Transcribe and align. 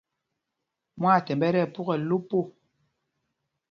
Mwaathɛmb 0.99 1.41
ɛ 1.47 1.49
tí 1.53 1.59
ɛpukɛl 1.65 2.01
lo 2.09 2.17
po. 2.29 2.39